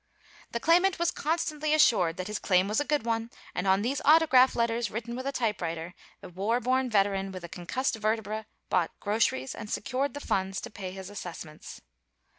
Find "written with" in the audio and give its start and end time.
4.89-5.27